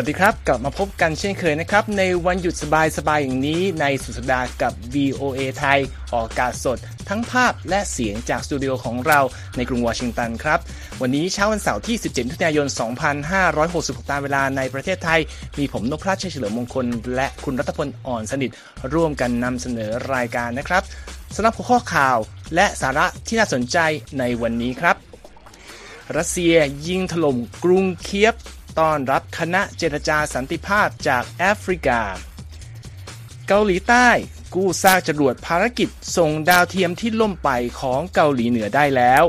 [0.00, 2.64] วัสดีครับ กลับมาพบกันเช่นเคยนะครับ ในวันหยุดส
[3.08, 5.80] บายๆอย่างนี้ในสุดสัปดาห์กับ VOA ไทย
[6.12, 6.78] ออกอากาศสด
[7.08, 9.20] ทั้งภาพและเสียงจากสตูดิโอของเรา
[9.56, 10.58] ในกรุงวอชิงตันครับ
[11.00, 12.66] วันนี้เช้าวันเสาร์ที่ 17มิถุนายน
[13.38, 15.20] 2566 ตามเวลาในประเทศไทย
[15.58, 18.50] มีผมนพรัชชัยเฉลิมมงคล และคุณรัตพลอ่อนสนิท
[18.94, 20.82] ร่วมกันนำเสนอรายการนะครับ
[21.34, 22.18] สำหรับหัวข้อข่าว
[22.54, 23.78] และสาระที่น่าสนใจ
[24.18, 24.96] ในวันนี้ครับ
[26.16, 26.54] รัสเซีย
[26.88, 28.36] ยิงถล่มกรุงเคียฟ
[28.78, 32.00] ต้อนรับคณะเจรจาสันติภาพจากแอฟริกา
[33.48, 34.08] เกาหลีใต้
[34.54, 39.24] กู้ซากจรวดภารกิจส่งดาวเทียมที่ล่มไปของเกาหลีเหนือได้แล้ว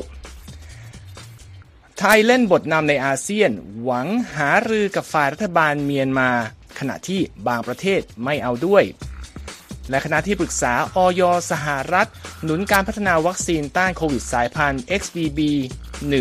[1.97, 3.51] ไทยเล่นบทนำในอาเซียน
[3.83, 6.29] หวังหารือกับฝ่ายรัฐบาลเมียนมา
[6.79, 8.83] ขณะที่บางประเทศไม่เอาด้วย
[9.89, 12.09] และคณะที่ปรึกษาอยสหรัฐ
[12.43, 15.39] หนุนการพัฒนาวัคซีนต้านโควิดสายพันธุ์ XBB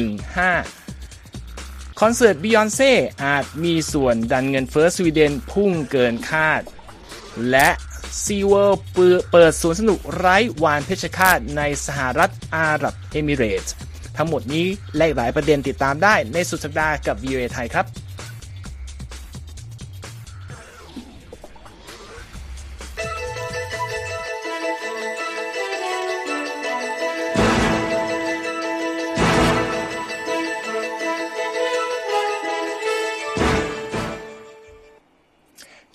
[0.01, 0.86] 15
[2.00, 2.92] คอนเสิร์ตบิยอนเซ่
[3.25, 6.62] อาจมีส่วนดันเงินเฟ้อสวีเดนพุ่งเกินคาด
[7.50, 7.69] และ
[8.22, 8.80] ซีเวิลด์
[9.33, 13.74] เปิดสวนสนุกไร้วาฬเพชฌฆาตในสหรัฐอาหรับเอมิเรตส์
[14.17, 17.86] ทั้งหมดนี้และหลายประเด็นติดตามได้ในสุดสัปดาห์กับ VOA ไทยครับ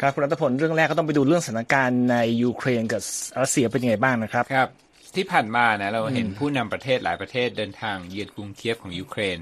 [0.01, 3.01] ครับคุณรัตพลเรื่องแรกก็ต้องไปดูเรื่องสถานการณ์ในยูเครนกับ
[3.41, 4.69] รัสเซียเป็นยังไงบ้างนะครับครับ
[5.15, 9.37] ที่ผ่านมานะเราเห็นผู้นำประเทศหลายประเทศเดินทางเยือนกรุงเคียฟของยูเครน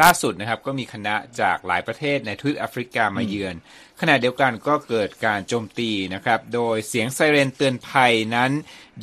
[0.00, 3.54] ล่าสุดนะครับก็มีคณะจากหลายประเทศในทวีปแอฟริกามาเยือน
[4.00, 8.50] ขณะเดียวกันก็เกิดการโจมตีนะครับ โดยเสียงไซเรนเตือนภัยนั้น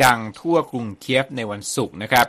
[0.04, 2.28] ดังทั่วกรุงเคียฟในวันศุกร์นะครับ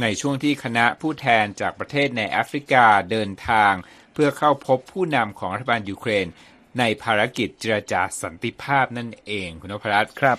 [0.00, 3.72] ในช่วงที่คณะผู้แทนจากประเทศในแอฟริกาเดินทาง
[4.14, 6.26] เพื่อเข้าพบผู้นำของรัฐบาลยูเครน
[6.78, 10.38] ในภารกิจเจรจาสันติภาพนั่นเองคุณนพรัตน์ครับ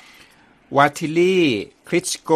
[0.77, 1.39] วิตาลี
[1.87, 2.31] คลิทช์โก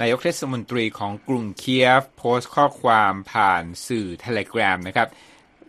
[0.00, 5.08] นายกเทศมนตรีของกรุงเคียฟ โพสต์ข้อความผ่านสื่อเทเลกราฟนะครับ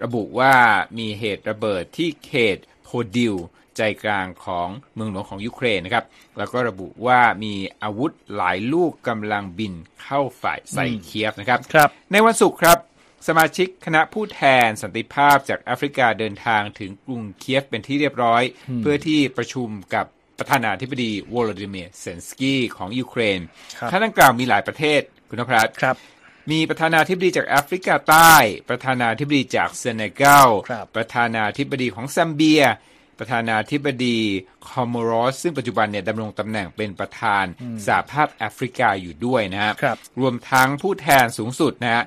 [0.03, 0.55] ระบุว่า
[0.97, 3.35] มีเหตุระเบิดที่เขตโพดิล
[3.77, 6.05] ใจกลางของเมืองหลวงของยูเครนนะครับ
[6.37, 12.77] แล้วก็ระบุว่ามีอาวุธหลายลูกกำลังบินเข้าฝ่ายใส่เคียฟนะครับรบในวันศุกร์ครับ
[13.27, 18.43] สมาชิกคณะผู้แทนสันติภาพจากแอฟริกาเดินทางถึงกรุงเคียฟเป็นที่เรียบร้อย
[18.81, 20.05] เพื่อที่ประชุมกับ
[20.39, 23.39] ประธานาธิบดีวลาดิเมียร์เซเลนสกี้ของยูเครน
[23.91, 25.95] ท่านดังกล่าวมีหลายประเทศคุณนภัสครับ
[26.51, 28.33] มีประธานาธิบดีจากแอฟริกาใต้
[28.69, 30.47] ประธานาธิบดีจากเซเนกัล
[30.95, 32.63] ประธานาธิบดีของซัมเบีย
[33.19, 34.17] ประธานาธิบดี
[34.69, 37.45] คอมโมรอสซึ่งปัจจุบันเนี่ยดำรงตำแหน่งเป็นประธาน
[37.85, 42.03] สหภาพแอฟริกาอยู่ด้วยนะครับรวมทั้งผู้แทนสูงสุดนะฮะ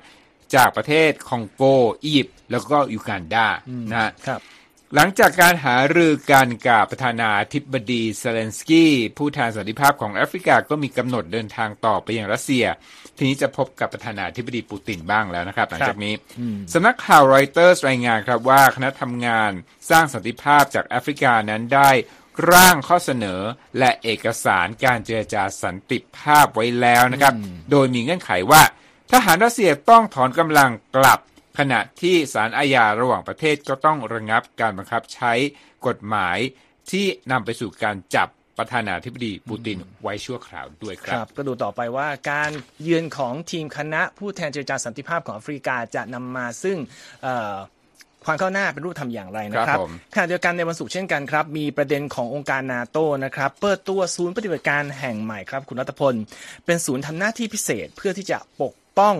[0.55, 1.63] จากประเทศคองโก
[2.03, 3.47] อียิปต์แล้วก็ยูกันดา
[3.91, 4.41] นะครับ
[4.95, 12.65] หลังจากการหารือกันกับประธานาธิบดีเซเลนสกี้ผู้แทนสันติภาพของแอฟริกาก็มีกำหนดเดินทางต่อไปยังรัสเซีย
[13.17, 16.13] ทีนี้จะพบกับประธานาธิบดีปูตินบ้างแล้วนะครับ หลังจากนี้
[16.73, 19.51] สำนักข่าวรอยเตอร์สรายงานครับว่าคณะทำงาน
[19.89, 21.89] สร้างสันติภาพจากแอฟริกานั้นได้
[22.51, 23.41] ร่างข้อเสนอ
[23.79, 27.33] และเอกสารการเจรจาสันติภาพไว้แล้วนะครับ
[27.71, 28.61] โดยมีเงื่อนไขว่า
[29.13, 31.19] ทหารรัสเซียต้องถอนกำลังกลับ
[31.59, 35.33] ขณะที่ศาลอาญาระหว่างประเทศก็ต้องระงับการบังคับใช้
[35.87, 36.37] กฎหมาย
[36.91, 42.51] ที่นำไปสู่การจับประธานาธิบดีปูตินไว้ชั่วคราวด้วยครับรบก็ดูต่อไปว่าการ
[42.81, 46.77] เยือนของทีมคณะผู้แทนเจรจาสันติภาพของแอฟริกาจะนำมาซึ่ง
[48.25, 49.77] ความคืบหน้าเป็นรูปธรรมอย่างไรนะครับ
[50.13, 56.13] ขณะเดียวกันในวันศุกร์เช่นกันครับ มีประเด็นขององค์การนาโตนะครับ เปิดตัวศูนย์ปฏิบัติการแห่งใหม่ครับ คุณรัตพล
[56.65, 59.15] เป็นศูนย์ทำหน้าที่พิเศษเพื่อที่จะปก ป้อง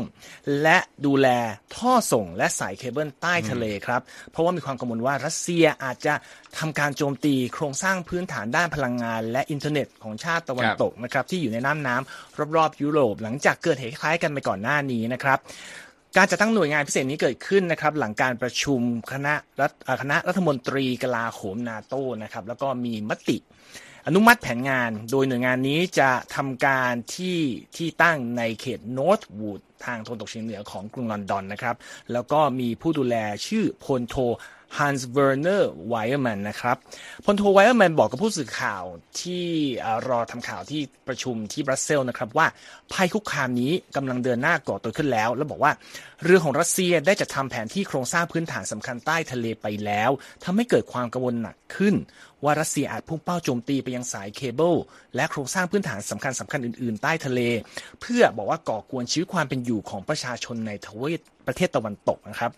[0.62, 1.28] และดูแล
[1.76, 4.02] ท่อส่งและสายเคเบิลใต้ทะเลครับ
[4.32, 6.14] เพราะว่ามีความกังวลว่ารัสเซียอาจจะ
[6.60, 15.40] ทำการโจมตีโครงสร้างพื้นฐานด้านพลังงาน และอินเทอร์เน็ตของชาติตะวันตกนะครับที่อยู่ในน้ำน้ำรอบๆยุโรป หลังจากเกิดเหตุคล้ายกันไปก่อนหน้านี้นะครับ
[16.18, 18.82] การจัดตั้งหน่วยงานพิเศษนี้เกิดขึ้นนะครับหลังการประชุม
[19.12, 19.72] คณะรัฐ
[20.02, 23.38] คณะรัฐมนตรีกลาโหมนาโต้นะครับแล้วก็มีมติ
[24.08, 27.40] อนุมัติแผนงานโดยหน่วยงานนี้จะทำการที่
[27.76, 31.76] ที่ตั้งในเขตนอร์ทวูดทางตะวันตกเฉียงเหนือของกรุงลอนดอนนะครับ
[32.14, 33.16] แล้วก็มีผู้ดูแล
[33.48, 34.16] ชื่อพลโท
[34.80, 36.78] ฮันส์เวอร์เนอร์ไวเออร์แมนนะครับ
[37.26, 38.84] พลโทไวเออร์แมนบอกกับผู้สื่อข่าว
[39.22, 39.46] ที่
[40.10, 42.48] รอทำข่าวที่ประชุมที่บรัสเซลนะครับว่า
[42.94, 45.72] ภัยคุกคามนี้กำลังเดินหน้าก่อตัวขึ้นแล้ว แล้วบอกว่า
[46.24, 50.10] เรือของรัสเซียได้จัดทำแผนที่โครงสร้างพื้นฐานสำคัญใต้ทะเลไปแล้ว
[50.44, 51.96] ทำให้เกิดความกังวลหนักขึ้น
[52.44, 54.74] ว่ารัสเซียอาจพุ่งเป้าโจมตีไปยังสายเคเบิล
[55.16, 57.40] และโครงสร้างพื้นฐานสำคัญสำคัญอื่น ๆ ใต้ทะเล
[58.02, 62.52] เพื่อบอกว่าก่อกวนชีวิตความเป็นอยู่ของประชาชนในทวีปประเทศตะวันตกนะครับ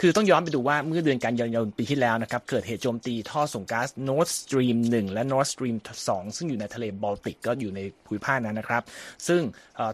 [0.00, 5.76] คือต้องย้อนไปดูว่าเมื่อเดือนกันยายนปีที่แล้วนะครับ เกิดเหตุโจมตีท่อส่งก๊าซ Nord Stream 1 และ Nord Stream
[6.06, 8.82] 2 ซึ่งอยู่ในทะเลบอลติกก็อยู่ในภูมิภาคนั้นนะครับ
[9.28, 9.40] ซึ่ง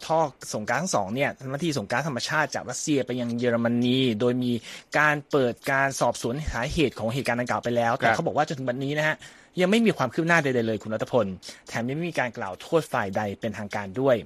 [0.07, 0.19] ท่อ
[0.53, 4.53] ส่งก๊าซทั้งสองเนี่ยทำหน้าที่ส่งก๊าซธรรมชาติจากรัสเซียไปยังเยอรมนี โดยมี
[4.99, 9.17] การเปิดการสอบสวนสาเหตุของเหตุการณ์ดังกล่าวไปแล้ว แต่เขาบอกว่าจนถึงวันนี้นะฮะ
[9.61, 11.27] ยังไม่มีความคืบหน้าใดๆเลยคุณรัตพล
[11.69, 14.17] แถมยังไม่มีการกล่าวโทษฝ่ายใดเป็นทางการด้วย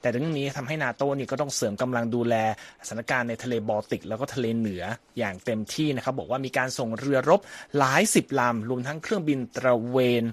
[0.00, 2.34] แต่เรื่องนี้ทำให้นาโต้นี่ก็ต้องเสริมกำลังดูแล
[2.88, 4.82] สถานการณ์ในทะเลบอลติก แล้วก็ทะเลเหนือ
[5.18, 7.40] อย่างเต็มที่นะครับ บอกว่ามีการส่งเรือรบ
[7.78, 10.24] หลายสิบลำรวมทั้งเครื่องบินตระเวน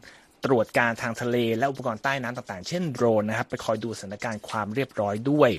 [0.45, 5.49] ตรวจการทางทะเล และอุปกรณ์ใต้น้ำต่างๆ เช่นโดรนนะครับไปคอยดูสถานการณ์ความเรียบร้อยด้วย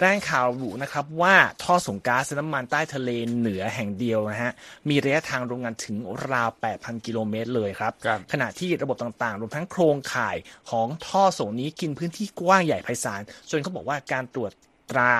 [0.00, 4.52] รายงานข่าวระบุนะครับว่าท่อส่งก๊าซน้ำมันใต้ทะเลเหนือแห่งเดียวนะฮะ
[4.88, 5.96] มีระยะทางโรงงานถึง
[6.30, 10.36] ราว 8,000 กิโลเมตรเลยครับรบขณะที่ระบบต่างๆ รวมทั้งโครงข่าย
[10.70, 13.20] ของท่อส่งนี้กินพื้นที่กว้างใหญ่ไพศาล
[13.50, 14.52] จนเขาบอกว่าการตรวจ
[14.90, 15.12] ตรา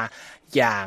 [0.57, 0.87] อย่าง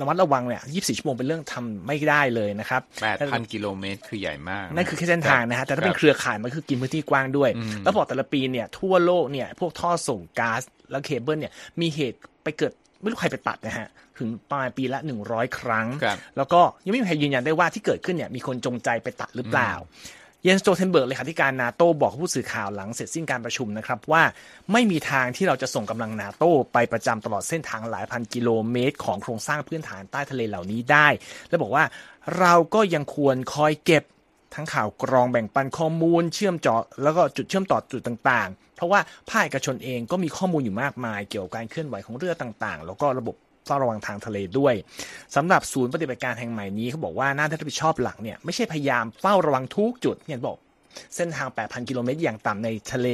[0.00, 2.82] ระมัดระวังเนี่ย24 ชั่วโมงเป็นเรื่องทำไม่ได้เลยนะครับ
[3.18, 7.50] 8,000 กิโลเมตรคือใหญ่มาก นั่นคือแค่เส้นทางนะฮะ แต่ถ้าเป็นเครือข่ายมันคือกินพื้นที่กว้างด้วย
[7.84, 14.98] แล้วบอกแต่ละปีเนี่ยทั่วโลกเนี่ยพวกท่อส่งก๊าซและเคเบิลเนี่ยมีเหตุไปเกิดไม่รู้ใครไปตัดนะฮะ ถึงประมาณปีละ
[15.28, 15.86] 100 ครั้ง
[16.36, 19.72] แล้วก็ยังไม่มีใครยืนยันได้ว่าที่เกิดขึ้นเนี่ยมีคนจงใจไปตัดหรือเปล่า
[20.44, 24.22] เยนส์ สโตลเทนเบิร์กเลขาธิการนาโตบอกผู้สื่อข่าวหลังเสร็จสิ้นการประชุมนะครับว่า
[24.72, 31.08] ไม่มีทางที่เราจะส่งกำลังนาโตไปประจำตลอดเส้นทางหลายพันกิโลเมตร ของโครงสร้างพื้นฐานใต้ทะเลเหล่านี้ได้
[31.48, 31.84] และบอกว่า
[32.38, 34.04] เราก็ยังควรคอยเก็บ
[34.54, 43.36] ทั้งข่าวกรองแบ่งปันข้อมูลเชื่อมจอแล้วก็จุดเชื่อมต่อจุดต่างๆ เพราะว่าภาคเอกชนเองก็มีข้อมูลอยู่มากมาย เกี่ยวกับการเคลื่อนไหวของเรือต่างๆ แล้วก็ระบบ
[43.66, 44.74] เฝ้าระวังทางทะเลด้วย
[45.36, 50.58] สำหรับศูนย์ปฏิบัติการแห่งใหม่นี้เขาบอกว่าหน้าที่รับผิดชอบหลักเนี่ยไม่ใช่พยายามเฝ้าระวังทุกจุดอย่างบอก
[51.16, 53.08] เส้นทาง 8,000 กิโลเมตร อย่างต่ำในทะเล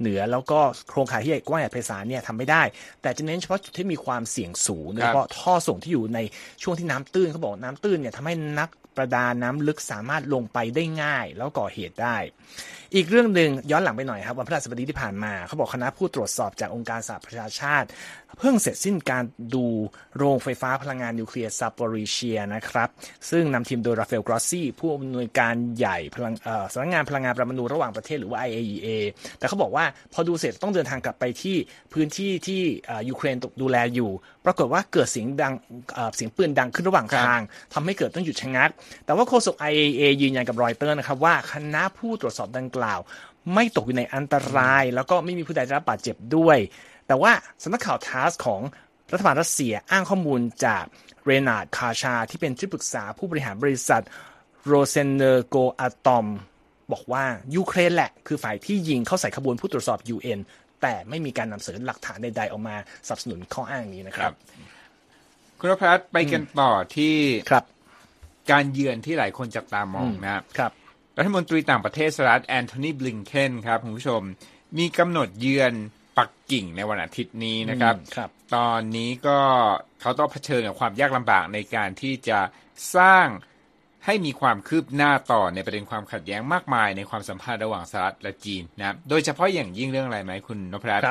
[0.00, 2.62] เหนือ แล้วก็โครงข่ายที่ใหญ่กว้างใหญ่ไพศาลเนี่ยทำไม่ได้
[3.02, 6.18] แต่จะเน้นเฉพาะจุดที่มีความเสี่ยงสูงโดยเฉพาะท่อส่งที่อยู่ใน
[6.62, 12.16] ช่วงที่น้ำตื้นเขาบอกน้ำตื้นเนี่ยทำให้นักประดาน้ำลึกสามารถลงไปได้ง่าย แล้วก่อเหตุได้
[12.94, 17.86] อีกเรื่องหนึ่งย้อนหลังไปหน่อยครับวันพฤหัสบดีที่ผ่านมาเขาบอกคณะผู้ตรวจสอบจากองค์การสหประชาชาติ
[18.38, 19.24] เพิ่งเสร็จสิ้นการ
[19.54, 19.66] ดู
[20.16, 22.88] โรงไฟฟ้าพลังงานนิวเคลียร์ซาปอริเชียนะครับ
[23.30, 26.34] ซึ่งนำทีมโดยราฟาเอลกรอสซี่ผู้อำนวยการใหญ่พลัง
[26.72, 28.88] สำนักงานพลังงานประมาณูระหว่างประเทศหรือว่า IAEA
[29.38, 31.56] แต่เขาบอกว่าพอดูเสร็จต้องเดินทางกลับไปที่
[31.92, 32.60] พื้นที่ที่
[33.08, 34.10] ยูเครนดูแลอยู่
[34.44, 35.54] ปรากฏว่าเกิดเสียงดัง
[36.16, 37.40] เสียงปืนดังขึ้นระหว่างทาง
[37.74, 38.70] ทำให้เกิดต้องหยุดชะงัก
[39.04, 43.00] แต่ว่าโฆษก IAEA ยืนยันกับรอยเตอร์นะครับว่าคณะผู้ตรวจสอบดังกล่าว
[43.54, 46.58] ไม่ตกอยู่ในอันตราย แล้วก็ไม่มีผู้ใดได้รับบาดเจ็บด้วย
[47.06, 47.32] แต่ว่า
[47.62, 48.60] สำนักข่าวทาสของ
[49.12, 50.84] รัฐบาลรัสเซียอ้างข้อมูลจาก
[51.24, 54.02] เรนาร์ดคาชา ที่เป็นที่ปรึกษาผู้บริหารบริษัท
[54.66, 56.26] โรเซเนอร์โกอะตอม
[56.92, 57.24] บอกว่า
[57.56, 60.40] ยูเครนแหละคือฝ่ายที่ยิงเข้าใส่ขบวนผู้ตรวจสอบ UN
[60.82, 62.76] แต่ไม่มีการนำเสนอหลักฐานใดๆออกมา
[63.06, 64.32] สนับสนุนข้ออ้างนี้นะครับ
[65.60, 67.14] คุณพัฒไปกันต่อที่
[67.50, 67.64] ครับ
[68.50, 70.72] การเยือนที่หลายคนจับตามองนะครับ
[71.18, 74.22] รัฐมนตรีต่างประเทศสหรัฐแอนโทนีบลิงเคนครับคุณผู้ชม
[74.78, 75.72] มีกำหนดเยือน
[76.18, 79.38] ปักกิ่งในวันอาทิตย์นี้นะครับรบตอนนี้ก็
[80.00, 82.38] เขาต้องเผชิญกับความยากลำบากในการที่จะ
[82.96, 83.26] สร้าง
[84.06, 91.04] ให้มีความคืบหน้าต่อในประเด็นความขัดแย้งมากมายในความสัมพันธ์ระหว่างสหรัฐและจีนนะโดยเฉพาะอย่างยิ่งเรื่องอะไรไหมคุณนพรัตน์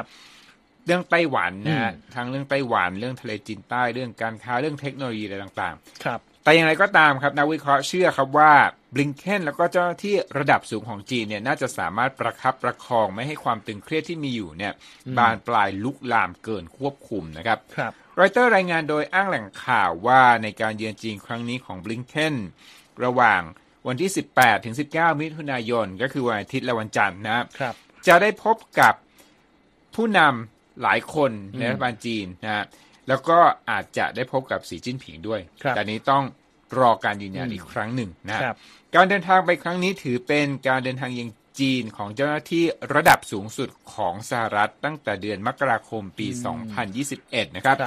[0.86, 8.54] เรื่องไต้หวันนะทั้งเรื่องไต้หวันเรื่องทะเลจีนใต้เรื่องการค้าเรื่องเทคโนโลยีอะไรต่าง ๆ ครับ แต่อย่างไรก็ตามครับนักวิเคราะห์เชื่อครับว่า
[8.94, 14.74] บลิงเคนแล้วก็เจ้าหน้าที่ระดับสูงของจีนเนี่ยน่าจะสามารถประคับประคองไม่ให้ความตึงเครียดที่มีอยู่เนี่ย
[15.18, 22.36] บานปลายลุกลามเกินควบคุมนะครับครับรอยเตอร์รายงานโดยอ้างแหล่งข่าวว่าในการเยือนจีนครั้งนี้ของบลิงเคน
[23.06, 23.42] ระหว่าง
[23.88, 27.75] วันที่ 18 ถึง 19 มิถุนายน ก็คือวันอาทิตย์และวันจันทร์นะครับ
[28.08, 28.94] จะได้พบกับ
[29.96, 32.66] ผู้นำหลายคนในรัฐบาลจีนนะ
[33.07, 33.38] แล้วก็
[33.69, 35.41] อาจจะได้พบกับสีจิ้นผิงด้วย
[35.75, 36.24] แต่นี้ต้อง
[36.79, 38.41] รอการยืนยันอีกครั้งหนึ่งนะ
[38.95, 46.27] การเดินทางไปครั้งนี้ถือเป็นการเดินทางยังจีนของเจ้าหน้าที่ระดับสูงสุดของสหรัฐตั้งแต่เดือนมกราคมปี
[46.91, 47.77] 2021 นะครับ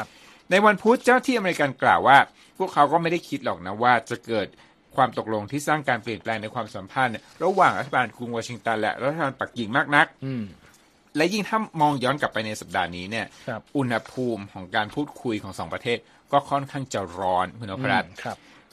[0.51, 2.19] ในวันพุธเจ้าที่อเมริกันกล่าวว่า
[2.59, 4.47] พวกเขาก็ไม่ได้คิดหรอกนะว่าจะเกิด
[4.97, 10.07] ความตกลงที่สร้างการเปลี่ยนแปลงในความสัมพันธ์ ระหว่างรัฐบาลกรุงวอชิงตันและรัฐบาลปักกิ่งมากนัก
[11.19, 13.27] และยิ่งถ้ามองย้อนกลับไปในสัปดาห์นี้เนี่ย
[13.77, 15.99] อุณหภูมิของการพูดคุยของสองประเทศ
[16.33, 18.11] ก็ค่อนข้างจะร้อนคุณนพรัตน์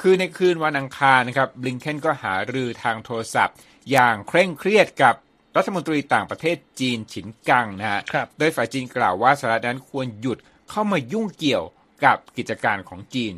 [0.01, 3.55] คือในคืนวันอังคารนะครับบลิงเคนก็หารือทางโทรศัพท์
[3.91, 5.15] อย่างเคร่งเครียดกับ
[5.57, 8.01] รัฐมนตรีต่างประเทศจีนฉินกังนะฮะ
[8.39, 10.37] โดยฝ่ายจีนกล่าวว่าสหรัฐนั้นควรหยุด
[10.69, 11.63] เข้ามายุ่งเกี่ยว
[12.05, 13.33] กับกิจการของจีน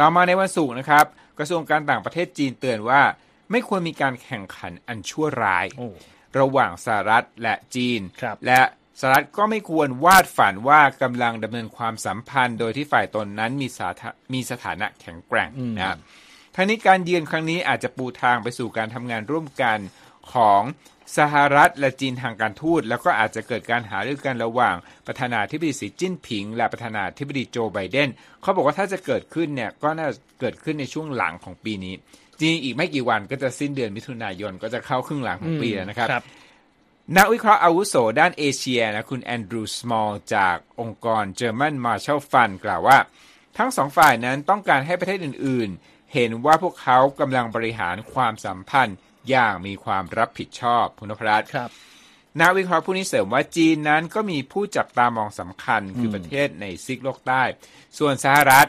[0.00, 1.04] ต่อมาในวันศุกร์นะครับ
[1.38, 3.00] กระทรวงการต่างประเทศจีนเตือนว่า
[3.50, 5.66] ไม่ควรมีการแข่งขันอันชั่วร้าย
[6.38, 8.00] ระหว่างสหรัฐและจีน
[8.46, 8.62] และ
[9.00, 13.88] สหรัฐก็ไม่ควรวาดฝันว่ากำลังดำเนินความสัมพันธ์ โดยที่ฝ่ายตนนั้นมีสา
[14.34, 15.98] มีสถานะแข็งแกร่งนะครับ
[16.56, 19.78] ทั้งนี้การเยือนครั้งนี้อาจจะปูทางไปสู่การทำงานร่วมกัน
[20.32, 20.62] ของ
[21.18, 28.08] สหรัฐและจีนทางการทูต แล้วก็อาจจะเกิดการหารือกันระหว่างประธานาธิบดีสีจิ้นผิง และประธานาธิบดีโจไบเดน
[28.42, 30.08] เขาบอกว่าถ้าจะเกิดขึ้นเนี่ยก็น่า
[30.40, 31.94] เกิดขึ้นในช่วงหลังของปีนี้
[32.40, 36.24] จริงอีกไม่กี่วันก็จะสิ้นเดือนมิถุนายนก็จะเข้าครึ่งหลังของปีแล้วนะครับ
[37.16, 42.98] นักวิเคราะห์อาวุโสด้านเอเชียนะคุณแอนดรูว์สมอลจากองค์กร German Marshall Fund กล่าวว่า
[43.58, 48.96] ทั้งสองฝ่ายนั้นต้องการให้ประเทศอื่น ๆ เห็นว่าพวกเขากำลังบริหารความสัมพันธ์
[49.30, 51.70] อย่างมีความรับผิดชอบพุนพรัตครับ
[52.40, 57.42] นักวิเคราะห์ผู้นี้เสริมว่าจีนนั้นก็มีผู้จับตามองสำคัญคือประเทศในซิกโลกใต้
[57.98, 58.68] ส่วนสหรัฐ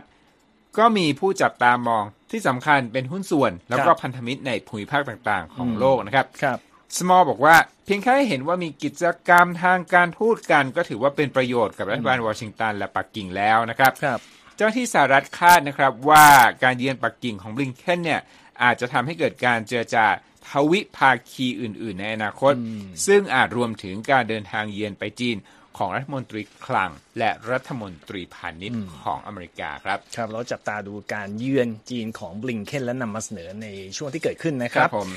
[0.77, 6.59] ก็มีผู้จับตามองที่สำคัญเป็นหุ้นส่วน แล้วก็พันธมิตรในภูมิภาคต่างๆ ของโลกนะครับครับ
[6.97, 14.19] สมอลบอกว่าเพียงแค่เห็นว่ามีกิจกรรมทางการทูตกัน ก็ถือว่าเป็นประโยชน์กับรัฐบาลวอชิงตันและปักกิ่งแล้วนะครับครับ
[14.55, 16.25] เจ้าที่สหรัฐคาดนะครับว่า
[16.63, 18.21] การเยือนปักกิ่งของบลิงเคนเนี่ย
[18.63, 20.05] อาจจะทำให้เกิดการเจรจา
[20.49, 22.53] ทวิภาคีอื่น ๆ ในอนาคต
[23.07, 25.37] ซึ่งอาจรวมถึงการเดินทางเยือนไปจีน
[25.77, 35.07] ของรัฐมนตรีคลัง และรัฐมนตรีพาณิชย์ของอเมริกาครับ ครับเราจับตาดูการเยือนจีนของบลิงเคนและนำมาเสนอในช่วงที่เกิดขึ้นนะครับรบ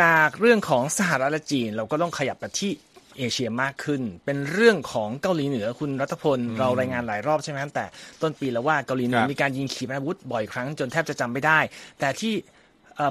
[0.00, 2.72] จากเรื่องของสหรัฐและจีน เราก็ต้องขยับไปที่
[3.18, 7.86] เอเชียมากขึ้น เป็นเรื่องของเกาหลีเหนือคุณรัฐพล เรารายงานหลายรอบใช่ไหมแต่
[8.22, 11.58] ต้นปีแล้วว่าเกาหลีเหนือมีการยิงขีปนาวุธบ่อยครั้งจนแทบจะจำไม่ได้
[12.00, 12.34] แต่ที่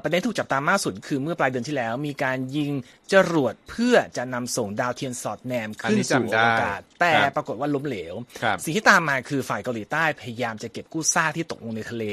[0.04, 2.72] ประเด็นถูกจับตามากสุดคือเมื่อปลายเดือนที่แล้ว มีการยิง
[3.13, 8.15] จรวดเพื่อจะนำส่งดาวเทียมสอดแนมขึ้นสู่อากาศ แต่ปรากฏว่าล้มเหลว
[8.63, 12.04] สิ่งที่ตามมาคือฝ่ายเกาหลีใต้พยายามจะเก็บกู้ซากที่ตกลงในทะเล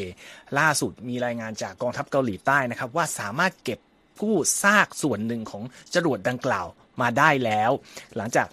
[0.58, 3.80] ล่าสุดมีรายงานจากกองทัพเกาหลีใต้นะครับ ว่าสามารถเก็บ
[4.22, 5.62] กู้ซากส่วนหนึ่งของ
[5.94, 6.66] จรวดดังกล่าว
[7.02, 7.70] มาได้แล้ว
[8.16, 8.46] หลังจาก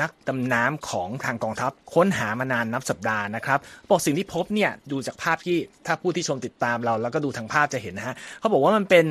[0.00, 3.58] นักดำน้ำของทางกองทัพ ค้นหามานานนับสัปดาห์นะครับ
[3.90, 9.04] บอกสิ่งที่พบเนี่ยดูจากภาพที่ถ้าผู้ที่ชมติดตามเรา แล้วก็ดูทางภาพจะเห็นนะฮะเขาบอกว่ามันเป็น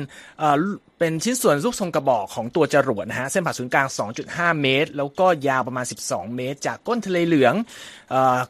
[0.98, 3.86] เป็นชิ้นส่วนรูปทรงกระบอกของตัวจรวดนะฮะเส้นผ่าศูนย์กลาง
[4.24, 7.54] 2.5 เมตร แล้วก็ยาวประมาณ 12 เมตร จากก้นทะเลเหลือง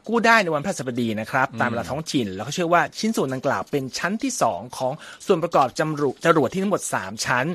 [0.07, 4.93] กู้ได้ในวันพฤหัสบดีนะครับตามเวลาท้องถิ่น แล้วเขาเชื่อว่าชิ้นส่วนดังกล่าวเป็นชั้นที่ 2 ของ
[5.25, 7.45] ส่วนประกอบจำรุจรวดที่ทั้งหมด 3 ชั้น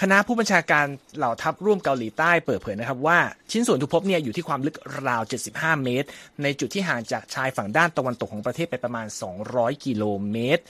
[0.00, 3.18] คณะผู้บัญชาการเหล่าทัพร่วมเกาหลีใต้เปิดเผยนะครับว่า
[3.52, 5.22] ชิ้นส่วนทุกพบเนี่ยอยู่ที่ความลึกราว
[5.52, 6.08] 75 เมตร
[6.42, 9.06] ในจุดที่ห่างจากชายฝั่งด้านตะวันตกของประเทศไปประมาณ
[9.44, 10.62] 200 กิโลเมตร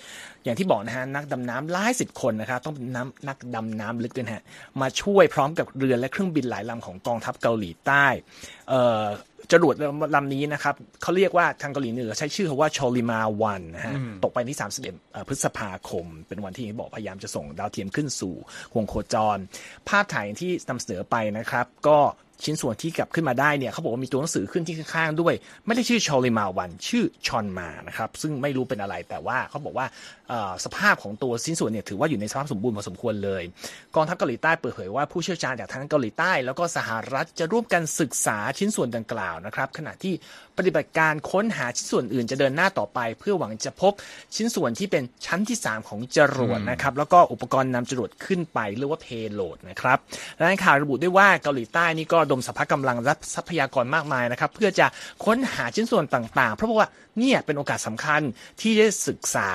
[0.44, 4.44] อย่างที่บอกนะฮะนักดำน้ำหลายสิบคนนะครับต้องเป็นน้ำนักดำน้ำลึกด้วยฮะ
[4.80, 8.06] มาช่วยพร้อมกับเรือและเครื่องบินหลายลำของกองทัพเกาหลีใต้
[9.52, 9.74] จรวด
[10.14, 13.94] ลำนี้นะครับเขาเรียกว่าทางเกาหลีเหนือใช้ชื่อว่าชอลิมาวันนะฮะ
[14.24, 14.58] ตกไปที่
[14.92, 18.34] 31 พฤษภาคม เป็นวันที่บอกพยายามจะส่งดาวเทียมขึ้นสู่
[18.76, 19.38] วงโคจร
[19.88, 21.98] ภาพถ่ายที่นำเสนอไปนะครับ ก็
[22.44, 25.34] ชิ้นส่วนที่กลับขึ้นมาได้เนี่ยเขาบอกว่ามีตัวหนังสือขึ้นที่ข้างๆด้วย
[25.66, 29.86] ไม่ได้ชื่อชอลิมาวันชื่อชอนมานะครับซึ่งไม่รู้เป็นอะไรแต่ว่าเขาบอกว่า
[30.64, 33.42] สภาพของตัวชิ้นส่วนเนี่ยถือว่าอยู่ในสภาพสมบูรณ์พอสมควรเลย
[33.94, 40.14] กองทัพเกาหลีใต้เปิดเผยว่าผู้เชี่ยวชาญจากทั้งเกาหลีใต้ แล้วก็สหรัฐจะร่วมกันศึกษาชิ้นส่วนดังกล่าวนะครับขณะที่
[40.58, 43.92] ปฏิบัติการค้นหาชิ้นส่วนอื่นจะเดินหน้าต่อไป เพื่อหวังจะพบ
[44.36, 49.98] ชิ้นส่วนที่เป็นชั้นที่ 3 ของจรวดนะครับแล้วก็อุปกรณ์นำจรวดขึ้นไปเรียกว่าเพโลดนะครับ
[50.38, 54.86] รายงานข่าวระบุด้วยว่าเกาหลีใต้นี่ก็ดมสภาพกำลังและทรัพยากรมากมายนะครับ เพื่อจะ
[55.24, 56.86] ค้นหาชิ้นส่วนต่างๆ เพราะว่า
[57.18, 58.20] เนี่ยเป็นโอกาสสำคัญ
[58.60, 59.48] ที่จะศึกษา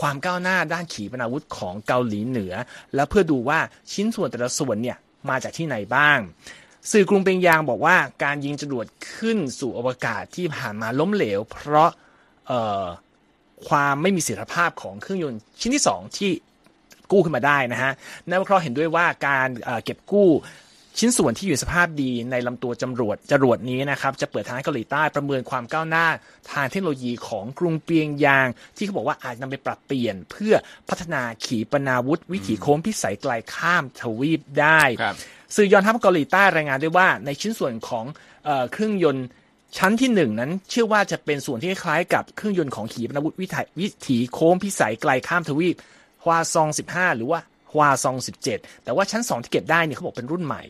[0.00, 2.54] ความก้าวหน้าด้านขีปนาวุธของเกาหลีเหนือ
[2.94, 3.58] และเพื่อดูว่า
[3.92, 4.96] ชิ้นส่วนแต่ละส่วนเนี่ย
[5.28, 6.18] มาจากที่ไหนบ้าง
[6.90, 11.90] สื่อกรุงเปียงยางบอกว่าการยิงจรวดขึ้นสู่อวกาศที่ผ่านมาล้มเหลว เพราะ
[13.68, 16.30] ความไม่มีเสถียรภาพของเครื่องยนต์ชิ้นที่ 2 ที่
[17.12, 17.92] กู้ขึ้นมาได้นะฮะ
[18.28, 19.48] นักวิเคราะห์เห็นด้วยว่าการ
[19.84, 20.28] เก็บกู้
[20.98, 26.06] ชิ้นส่วนที่อยู่สภาพดีในลำตัวจรวดจรวดนี้นะครับจะเปิดทางให้เกาหลีใต้ประเมินความก้าวหน้า
[26.52, 28.46] ทางเทคโนโลยีของกรุงเปียงยาง
[28.76, 30.54] ที่เขาบอกว่าอาจนำไปปรับเปลี่ยนเพื่อ
[30.88, 34.82] พัฒนาขีปนาวุธ วิถีโค้งพิสัยไกลข้ามทวีปได้
[35.56, 38.04] สื่อยอนทัพเกาหลีใต้รายงานด้วยว่าในชิ้นส่วนของ
[38.72, 39.26] เครื่องยนต์
[39.78, 45.76] ชั้นที่หนึ่งนั้นเชื่อว่าจะเป็นส่วนที่คล้ายกับเครื่องยนต์ของขีปนาวุธวิถีโค้งพิสัยไกลข้ามทวีป
[46.22, 47.40] ฮวาซอง 15 หรือว่า
[47.74, 48.16] ฮวาซอง
[48.50, 50.62] 17 แต่ว่าชั้น 2 ที่เก็บได้เนี่ยเขาบอกเป็นรุ่นใหม่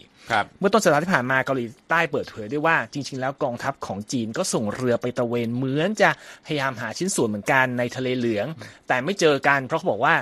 [0.59, 6.11] เมื่อต้นสัปดาห์ที่ผ่านมาเกาหลีใต้เปิดเผยด้วยว่าจริง ๆ แล้วกองทัพของจีนก็ส่งเรือไปตะเวนเหมือนจะ
[6.47, 8.47] พยายามหาชิ้นส่วนเหมือนกันในทะเลเหลือง
[8.89, 10.15] แต่ไม่เจอกันเพราะเขาบอกว่า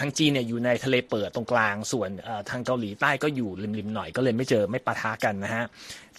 [0.00, 2.08] ทางจีนเนี่ยอยู่ในทะเลเปิดตรงกลาง ส่วน
[2.50, 5.64] ทางเกาหลีใต้ก็อยู่ริมๆหน่อยก็เลยไม่เจอไม่ปะทะกันนะฮะ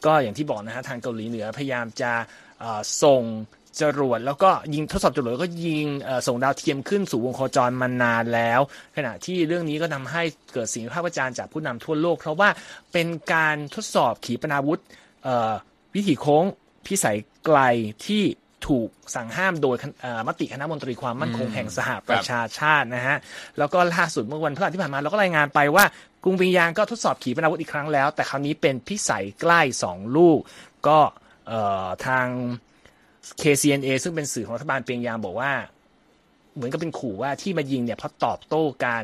[0.06, 2.12] ก็อย่างที่บอกนะฮะทางเกาหลีเหนือพยายามจะ
[3.04, 3.22] ส่ง
[3.82, 5.86] จรวดแล้วก็ยิงทดสอบจรวดแล้วก็ยิง
[6.28, 8.60] ส่งดาวเทียมขึ้นสู่วงโคจรมานานแล้ว
[8.96, 10.24] ขณะที่เรื่องนี้ก็ทาให้
[10.54, 12.50] เกิดสิ่งวิพากษ์วิจารณ์จากผู้นำทั่วโลก เพราะว่า
[12.94, 14.82] เป็นการทดสอบขีปนาวุธ
[15.96, 16.46] วิถีโค้ง
[16.86, 17.60] พิสัยไกล
[18.08, 18.24] ที่
[18.68, 19.76] ถูกสั่งห้ามโดย
[20.28, 23.18] มติคณะมนตรีความมั่นคงแห่งสหประชาชาตินะฮะ
[23.58, 25.86] แล้วก็ล่าสุดเมื่อวันพฤหัสที่ผ่านมาเราก็รายงานไปว่า
[26.24, 30.40] กรุงปิงยางก็ทดสอบขีปนาวุธอีกครั้งแล้ว แต่คราวนี้เป็นพิสัยใกล้2ลูก
[30.88, 31.00] ก็
[32.08, 32.28] ทาง
[33.42, 35.52] KCNA ซึ่งเป็นสื่อของรัฐบาลเปียงยางบอกว่า
[36.56, 39.04] เหมือนกับเป็นขู่ว่าที่มายิงเนี่ยเพราะตอบโต้การ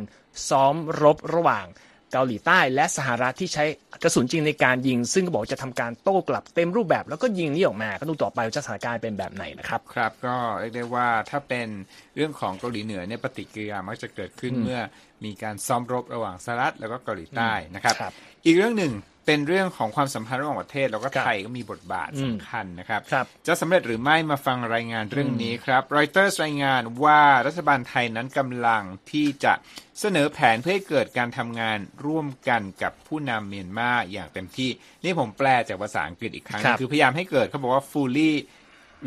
[0.50, 1.66] ซ้อมรบระหว่าง
[2.12, 3.66] เกาหลีใต้และสหรัฐที่ใช้
[4.04, 11.68] กระสุนจริงในการยิง ซึ่งก็บอกจะทำการโต้กลับเต็มรูปแบบ แล้วก็ยิงนี้ออกมา ก็ดูต่อไปว่าสถานการณ์เป็นแบบไหนนะครับ ครับ ก็เรียกได้ว่าถ้าเป็น
[12.16, 14.80] เรื่องของเกาหลีเหนือเนี่ยปฏิกิริยามักจะเกิดขึ้นเมื่อ
[15.26, 18.14] มีการซ้อมรบระหว่างสหรัฐแล้วก็เกาหลีใต้นะครับรบ
[18.46, 18.94] อีกเรื่องหนึ่ง
[19.26, 29.54] เป็นเรื่องของความสัมพันธ์ระหว่างประเทศ แล้วก็ไทยก็มีบทบาทสำคัญนะครับรบจะสำเร็จหรือไม่มาฟังรายงานเรื่องนี้ครับรอยเตอร์รายงานว่ารัฐบาลไทยนั้นกำลังที่จะ
[30.00, 34.70] เสนอแผนเพื่อให้เกิดการทำงานร่วมกันกับผู้นำเมียนมาอย่างเต็มที่
[35.04, 38.32] นี่ผมแปลจากภาษาอังกฤษอีกครั้งคคือพยายามให้เกิดเขาบอกว่า fully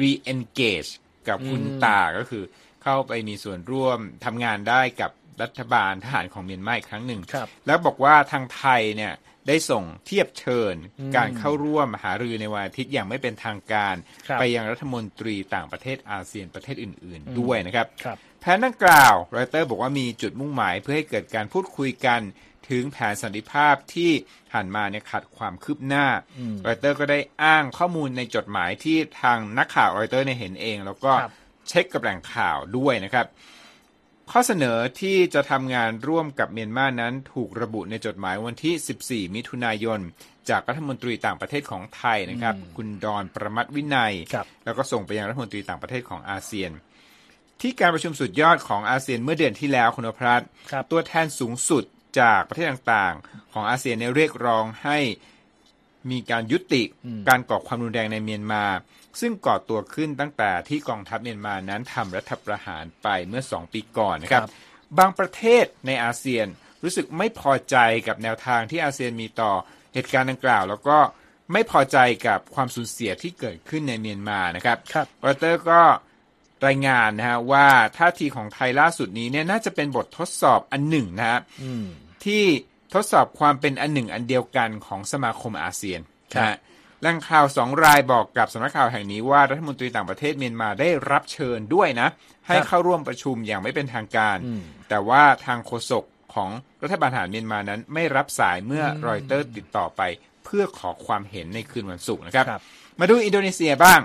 [0.01, 0.91] re-engage
[1.29, 2.45] กับคุณตาก็คือ
[2.83, 5.11] เข้าไปมีส่วนร่วมทำงานได้กับ
[5.43, 7.21] รัฐบาลทหารของเมียนมาอีกครั้งหนึ่ง
[7.67, 9.13] แล้วบอกว่าทางไทยเนี่ย
[9.49, 10.75] ได้ส่งเทียบเชิญ
[11.17, 13.95] การเข้าร่วมหารือในวันอาทิตย์อย่างไม่เป็นทางการ
[14.39, 22.21] ไปยังรัฐมนตรีต่างประเทศอาเซียนประเทศอื่น ๆ ด้วยนะครับรบแผนดังกล่าวรอยเตอร์บอกว่ามีจุดมุ่งหมายเพื่อให้เกิดการพูดคุยกัน
[22.69, 24.11] ถึงแผนสันติภาพที่
[24.55, 26.07] หันมาเนี่ยขัดความคืบหน้า
[26.67, 31.13] รอยเตอร์ก็ได้อ้างข้อมูลในจดหมายที่ทางนักข่าวรอยเตอร์เนี่ยเห็นเอง แล้วก็
[31.69, 33.27] เช็คกับแหล่งข่าวด้วยนะครับ
[34.33, 40.01] ข้อเสนอที่จะทำงานร่วมกับเมียนมานั้นถูกระบุในจดหมายวันที่ 14 มิถุนายน
[40.51, 44.15] จากรัฐมนตรีต่างประเทศของไทยนะครับ คุณดอนปรมัตถ์วินัย
[44.65, 46.71] แล้วก็ส่งไปยังรัฐมนตรีต่างประเทศของอาเซียน
[47.61, 50.43] ที่การประชุมสุดยอดของอาเซียนเมื่อเดือนที่แล้วคุณนพรัต
[50.91, 51.85] ตัวแทนสูงสุด
[52.21, 54.99] จากประเทศต่างๆ ของอาเซียนเรียกร้องให้
[56.11, 56.83] มีการยุติ
[57.29, 58.65] การก่อความรุนแรงในเมียนมา
[59.21, 64.51] ซึ่งก่อตัวขึ้นตั้งแต่ที่กองทัพเมียนมานั้นทำรัฐประหารไปเมื่อสองปีก่อนนะครับ
[64.99, 66.47] บางประเทศในอาเซียน
[66.83, 67.77] รู้สึกไม่พอใจ
[68.07, 69.53] กับแนวทางที่อาเซียนมีต่อ
[69.95, 70.99] เหตุการณ์ดังกล่าว แล้วก็
[71.53, 75.81] ไม่พอใจกับความสูญเสียที่เกิดขึ้นในเมียนมานะครับครับรอเตอร์ก็
[76.67, 81.41] รายงานนะฮะว่าท่าทีของไทยล่าสุดนี้เนี่ยน่าจะเป็นบททดสอบอันหนึ่งนะฮะ
[82.25, 82.45] ที่
[82.95, 86.01] ทดสอบความเป็นอันหนึ่งอันเดียวกันของสมาคมอาเซียน
[86.37, 86.57] นะ
[87.01, 92.09] แหล่งข่าวสองรายบอกกับสำนักข่าวแห่งนี้ว่ารัฐมนตรีต่างประเทศเมียนมาได้รับเชิญด้วยนะ
[92.47, 94.37] ให้เข้าร่วมประชุมอย่างไม่เป็นทางการ
[94.89, 96.51] แต่ว่าทางโฆษกของ
[96.83, 100.03] รัฐบาลทหารเมียนมานั้นไม่รับสายเมื่อรอยเตอร์ติดต่อไป
[100.45, 102.61] เพื่อขอความเห็นในคืนวันศุกร์นะครับรบ
[103.01, 104.01] มาดูอินโดนีเซียบ้าง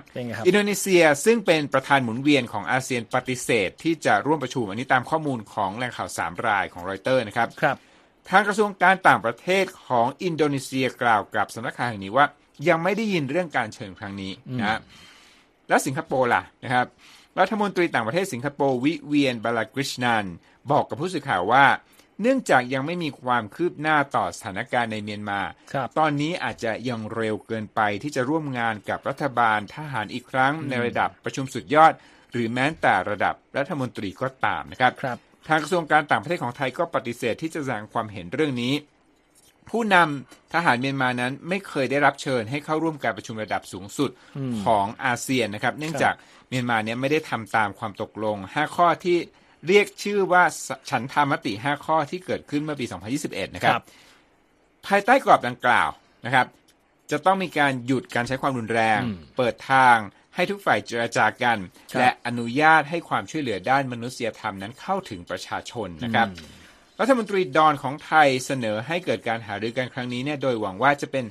[0.47, 7.77] อินโดนีเซียซึ่งเป็นประธานหมุนเวียนของอาเซียนปฏิเสธ ที่จะร่วมประชุมอันนี้ตามข้อมูลของแหล่งข่าวสามรายของรอยเตอร์นะครับครับ
[8.29, 12.25] ทางกระทรวงการต่างประเทศของอินโดนีเซียกล่าวกับสำนักข่าวแห่งนี้ว่า
[12.69, 14.79] ยังไม่ได้ยินเรื่องการเชิญครั้งนี้นะ
[15.69, 16.87] แล้วสิงคโปร์ล่ะนะครับ
[17.39, 20.25] รัฐมนตรีต่างประเทศสิงคโปร์วิเวียนบาลากริชนัน
[20.71, 21.65] บอกกับผู้สื่อข่าวว่า
[22.21, 25.41] เนื่องจากยังไม่มีความคืบหน้าต่อสถานการณ์ในเมียนมา
[25.99, 31.93] ตอนนี้อาจจะยังเร็วเกินไปที่จะร่วมงานกับรัฐบาลทหารอีกครั้งในระดับประชุมสุดยอด
[32.31, 38.73] หรือแม้แต่ระดับรัฐมนตรีก็ตามนะครับรบทางกระทรวงการต่างประเทศของไทยก็ปฏิเสธที่จะแสดงความเห็นเรื่องนี้
[39.69, 44.11] ผู้นำทหารเมียนมานั้นไม่เคยได้รับเชิญให้เข้าร่วมการประชุมระดับสูงสุด
[44.65, 46.13] ของอาเซียนนะครับ เนื่องจาก
[46.49, 49.17] เมียนมาเนี่ยไม่ได้ทำตามความตกลง 5 ข้อที่
[49.67, 50.43] เรียกชื่อว่า
[50.89, 52.85] ฉันทามติ 5 ข้อที่เกิดขึ้นเมื่อปี
[53.21, 53.73] 2021 นะครับ
[54.87, 55.89] ภายใต้กรอบดังกล่าว
[56.25, 56.47] นะครับ
[57.11, 58.99] จะต้องมีการหยุดการใช้ความรุนแรง
[59.37, 59.97] เปิดทาง
[60.35, 61.57] ให้ทุกฝ่ายเจรจากัน
[61.99, 66.27] และอนุญาตให้ความช่วยเหลือด้านมนุษยธรรมนั้นเข้าถึงประชาชนนะครับ
[67.05, 71.25] รัฐมนตรีดอนของไทยเสนอให้เกิดการหารือกันครั้งนี้เนี่ยโดยหวังว่าจะเป็น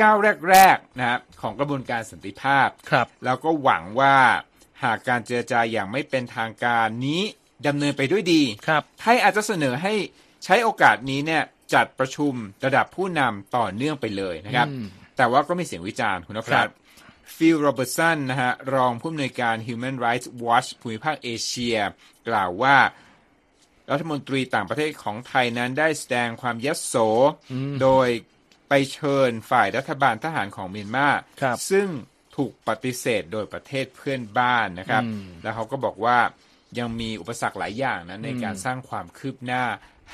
[0.00, 0.16] ก้าว
[0.48, 4.16] แรกๆนะครับของกระบวนการสันติภาพครับแล้วก็หวังว่า
[4.82, 7.22] หากการเจรจาอย่างไม่เป็นทางการนี้
[7.66, 9.94] ดำเนินไปด้วยดีครับไทยอาจจะเสนอให้
[10.44, 11.42] ใช้โอกาสนี้เนี่ย
[11.74, 12.32] จัดประชุม
[12.64, 14.66] ระดับผู้นำต่อเนื่องไปเลยนะครับ
[15.16, 16.68] แต่ว่าก็มีเสียงวิจารณ์คุณนพรัต
[17.36, 21.76] ฟิลโรเบิร์ตสันนะฮะรองผู้อำนวยการ Human Rights Watch ภูมิภาคเอเชีย
[22.28, 22.76] กล่าวว่า
[23.90, 26.94] รัฐมนตรีต่างประเทศของไทยนั้นได้แสดงความยโส
[27.82, 28.08] โดย
[28.68, 31.08] ไปเชิญฝ่ายรัฐบาลทหารของเมียนมา
[31.70, 31.88] ซึ่ง
[32.36, 35.02] ถูกปฏิเสธโดยประเทศเพื่อนบ้านนะครับ
[35.42, 36.18] แล้วเขาก็บอกว่า
[36.78, 39.64] ยังมีอุปสรรคหลายอย่างนะในการสร้างความคืบหน้า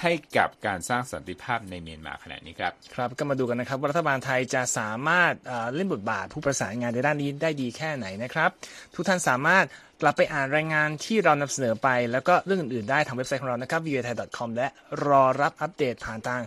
[0.01, 5.35] ให้กับการสร้างสันติภาพในเมียนมาขณะนี้ครับ ครับก็มาดูกันนะครับว่ารัฐบาลไทยจะสามารถ
[5.75, 8.51] เล่นบทบาทผู้ประสานงานในด้านนี้ได้ดีแค่ไหนนะครับ
[8.95, 9.65] ทุกท่านสามารถ
[10.03, 14.69] กลับไปอ่านรายงานที่เรานำเสนอไป แล้วก็เรื่องอื่นๆได้ทางเว็บไซต์ของเรานะครับ v o a t h a i c o m และ
[15.07, 16.43] รอรับอัปเดตผ่านทาง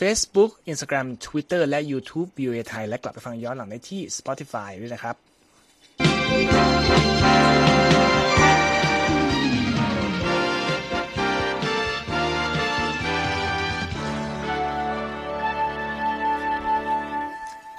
[0.00, 5.33] Facebook Instagram Twitter และ YouTube v o a ไทยและกลับไปฟังย้อนหลังได้ที่ Spotify ด้วยนะครับ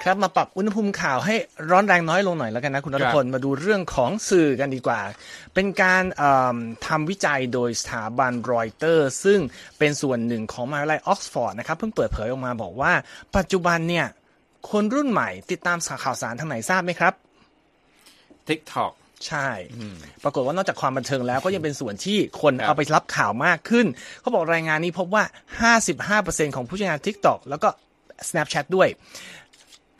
[0.06, 1.34] ครับมาปรับอุณหภูมิข่าวให้
[1.70, 5.00] ร้อนแรงน้อยลงหน่อยแล้วกันนะคุณรัตพลมาดูเรื่องของสื่อกันดีกว่า
[5.54, 6.02] เป็นการ
[6.86, 9.40] ทำวิจัยโดยสถาบันรอยเตอร์ ซึ่ง
[9.78, 12.92] เป็นส่วนหนึ่งของมหาวิทยาลัยออกซฟอร์ดนะครับเพิ่งเปิดเผยออกมาบอกว่า
[13.36, 14.06] ปัจจุบันเนี่ย
[14.70, 17.12] คนรุ่นใหม่ติดตามสาข่าวสารทางไหนทราบไหมครับ
[18.48, 18.92] TikTok
[19.26, 19.48] ใช่
[20.24, 23.86] ปรากฏว่านอกจากความบันเทิงแล้วก็ยังเป็นส่วนที่คนเอาไปรับข่าวมากขึ้น
[24.20, 25.24] เขาบอกรายงานนี้พบว่า
[25.90, 27.70] 55%ของผู้ใช้งาน TikTok แล้วก็
[28.28, 28.88] Snapchat ด้วย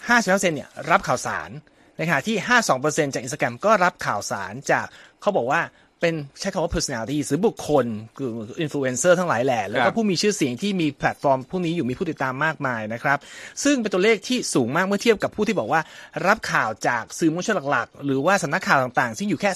[0.09, 1.51] 50%เนี่ยรับข่าวสาร
[1.97, 2.37] ในขณะที่
[2.75, 4.87] 52%จาก Instagram ก็รับข่าวสารจาก
[5.21, 5.61] เขาบอกว่า
[6.01, 7.87] เป็นใช้คำว่า personality หรือบุคคล
[8.19, 8.31] คือ
[8.61, 13.19] อินฟลูเอนเซอร์ทั้งหลายแหล่แล้วก็ผู้มีชื่อเสียงที่มีแพลตฟอร์มพวกนี้อยู่มีผู้ติดตามมากมายนะครับ
[13.65, 15.81] ซึ่งเป็นตัวเลขที่สูงมากเมื่อเทียบกับผู้ที่บอกว่า
[16.27, 19.51] รับข่าวจากสื่อมวลชนหลักๆ หรือว่าสำนักข่าวต่างๆ ซึ่งอยู่แค่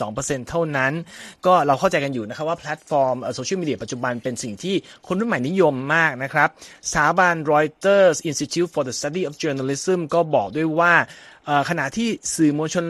[0.00, 0.92] 33-42%เท่านั้น
[1.46, 4.74] ก็เราเข้าใจกันอยู่นะครับว่าแพลตฟอร์มโซเชียลมีเดียปัจจุบันเป็นสิ่งที่
[5.06, 6.48] คนรุ่นใหม่นิยมมากนะครับ
[6.90, 10.94] สถาบัน Reuters Institute for the Study of Journalism ก็บอกด้วยว่า
[11.70, 12.86] ขณะที่สื่อมวลชน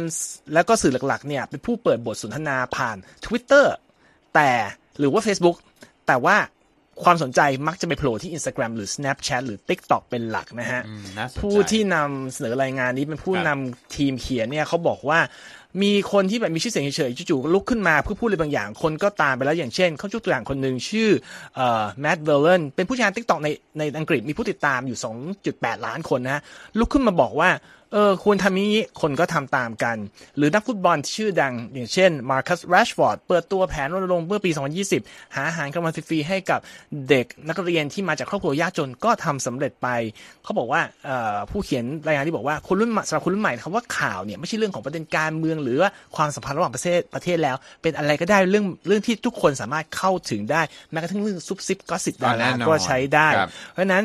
[0.55, 3.67] และก็สื่อหลักๆเนี่ยเป็นผู้เปิดบทสนทนาผ่าน Twitter
[4.35, 4.51] แต่
[4.99, 5.57] หรือว่า Facebook
[6.07, 6.37] แต่ว่า
[7.05, 10.83] ความสนใจมักจะไปโผล่ที่ Instagram หรือ Snapchat หรือ TikTok เป็นหลักนะฮะ
[11.41, 15.21] ผู้ที่นำเสนอรายงานนี้เป็นผู้นำทีมเขียนเนี่ยเขาบอกว่า
[15.83, 21.11] มีคนที่แบบมีชื่อเสียงเฉยๆจู่ๆลุกขึ้นมาเพื่อพูดอะไรบางอย่าง คนก็ตามไปแล้วอย่างเช่นเขายกตัวอย่างคนหนึ่งชื่อ
[22.01, 24.99] แมดเวลเลนเป็นผู้ใช้ TikTok ในในอังกฤษมีผู้ติดตามอยู่
[25.43, 26.43] 2.8 ล้านคนนะ
[26.79, 27.51] ลุกขึ้นมาบอกว่า
[27.95, 29.97] เออควรทำนี้คนก็ทำตามกัน
[30.37, 34.51] หรือนักฟุตบอลที่ชื่อดัง อย่างเช่นมาร์คัสแรชฟอร์ดเปิดตัวแผนรณรงค์เมื่อปี
[34.93, 36.61] 2020 หาอาหารกลางวันฟรีให้กับ
[37.09, 39.89] เด็กนักเรียนที่มาจากครอบครัวยากจนก็ทำสำเร็จไป
[40.45, 40.81] เขาบอกว่า
[41.51, 53.29] ผู้เขียนรายงานที่บอกว่าคนรุ่นสำหรับคนรุ่นใหม่คำว่าข่าวเนี่ยไม่ใช่เรื่องของประเด็นการเมือง หรือว่าความสัมพันธ์ระหว่างประเทศประเทศแล้ว เป็นอะไรก็ได้เรื่องเรื่องที่ทุกคนสามารถเข้าถึงได้แม้กระทั่งเรื่องซุบซิบก็สิบดาราก็ใช้ได้
[53.73, 54.05] เพราะนั้น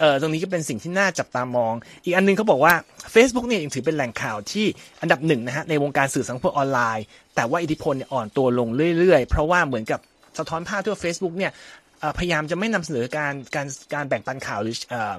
[0.00, 2.74] เออตรงนี้ก็เป็นสิ่งที่น่าจับตามอง อีกอันนึงเขาบอกว่า
[3.14, 4.66] Facebook เนี่ยยังถือเป็นแหล่งข่าวที่
[5.00, 7.04] อันดับหนึ่งนะฮะในวงการสื่อสังคมออนไลน์
[7.36, 8.68] แต่ว่าอิทธิพลเนี่ยอ่อนตัวลง
[8.98, 10.00] เรื่อยๆ เพราะว่าเหมือนกับ
[10.38, 11.52] สะท้อนภาพที่ว่า Facebook เนี่ย
[12.18, 14.76] พยายามจะไม่นำเสนอการการการแบ่งปันข่าวหรือ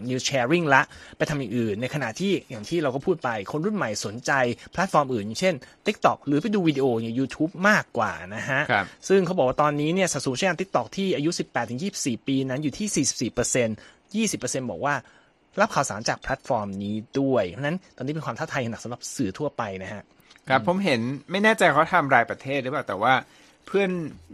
[0.08, 0.82] news sharing ละ
[1.18, 4.32] ไปทำอย่างอื่น ในขณะที่อย่างที่เราก็พูดไป คนรุ่นใหม่สนใจ
[4.72, 5.56] แพลตฟอร์มอื่น เช่น
[5.88, 8.62] TikTok หรือไปดูวิดีโออย่าง YouTube มากกว่านะฮะ
[9.08, 11.30] ซึ่งเขาบอกว่าตอนนี้เนี่ยสัดส่วนใช้งาน TikTok ที่อายุ
[11.80, 14.38] 18-24 ปีนั้นอยู่ที่ 44% 20%
[14.72, 14.96] บอกว่า
[15.62, 20.04] รับข่าวสารจากแพลตฟอร์มนี้ด้วย เพราะนั้นตอนนี้เป็นความท้าทายหนักสำหรับสื่อทั่วไปนะฮะ
[20.50, 23.14] ครับผมเห็นไม่แน่ใจเขาทำรายประเทศหรือเปล่า แต่ว่า
[23.66, 23.90] เพื่อน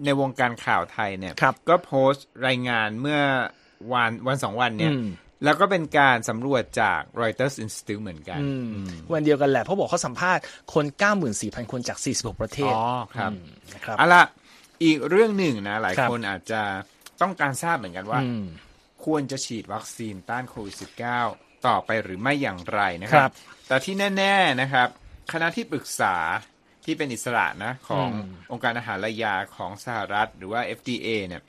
[0.06, 1.34] ในวงการข่าวไทยเนี่ย
[1.70, 3.20] ก็โพสต์รายงานเมื่อ
[3.94, 4.92] วันวันสองวันเนี่ย
[5.44, 8.40] แล้วก็เป็นการสำรวจจาก Reuters Institute เหมือนกัน
[9.14, 10.86] วันเดียวกันแหละเพราะบอกเขาสัมภาษณ์คน
[11.30, 12.84] 94,000 คนจาก 46 ประเทศ อ๋อ
[13.16, 13.32] ครับ
[13.86, 14.24] ครับเอาละ
[14.84, 16.62] อีกเรื่องหนึ่งนะ หลายคนอาจจะ
[17.22, 18.20] ต้องการทราบเหมือนกันว่า
[19.06, 20.76] ควรจะฉีดวัคซีนต้านโควิด
[21.22, 23.32] -19 ต่อไปหรือไม่อย่างไรนะครับ
[23.68, 24.88] แต่ที่แน่ ๆนะครับ
[25.32, 26.16] คณะที่ปรึกษา
[26.86, 28.08] ที่เป็นอิสระนะของ
[28.52, 31.42] องค์การอาหารและยาของสหรัฐ หรือว่า FDA เนี่ย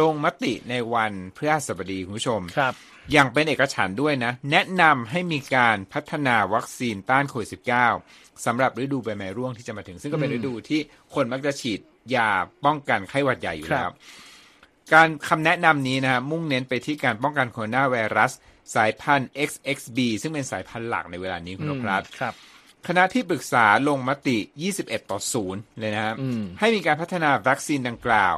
[0.00, 2.74] ลงมติในวันพฤหัสบดีคุณผู้ชมครับ
[3.12, 7.50] อย่างเป็นเอกฉันด้วยนะ แนะนำให้มีการพัฒนาวัคซีนต้านโควิด
[7.92, 10.80] -19 สำหรับฤดูใบไม้ร่วงที่จะมาถึง ซึ่งก็เป็นฤดูที่
[11.14, 11.80] คนมักจะฉีด
[12.14, 12.30] ยา
[12.64, 13.90] ป้องกันไข้หวัดใหญ่อยู่แล้ว
[14.94, 18.32] การคำแนะนำนี้นะฮะมุ่งเน้นไปที่การป้องกันโคโรนาไวรัส
[18.74, 22.34] สายพันธุ์ XXB ซึ่งเป็นสายพันธุ์หลักในเวลานี้คุณครับครับ
[22.88, 24.38] คณะที่ปรึกษาลงมติ
[24.74, 26.14] 21 ต่อ 0 เลยนะครับ
[26.58, 28.36] ให้มีการพัฒนาวัคซีนดังกล่าว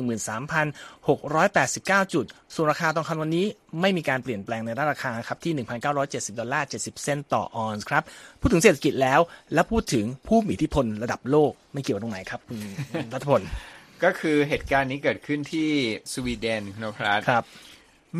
[2.03, 3.45] 13,689 จุด ส่วนราคาทองคำวันนี้
[3.81, 5.53] ไม่มีการเปลี่ยนแปลงในราคาครับที่
[5.97, 8.03] 1,970 ดอลลาร์ 70 เซนต์ต่อออนซ์ครับ
[8.39, 9.19] พูดถึงเศรษฐกิจแล้ว
[9.53, 12.41] และพูดถึงผู้มีอิทธิพลระดับโลกไม่เกี่ยวตรงไหนครับ
[13.13, 13.41] รัตพล
[14.03, 15.69] ก็คือเหตุการณ์นี้เกิดขึ้นที่
[16.13, 17.45] สวีเดนนพรัตครับ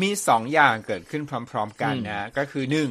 [0.00, 2.90] มีสองอย่างเกิดขึ้นพร้อม ๆ กันนะก็คือหนึ่ง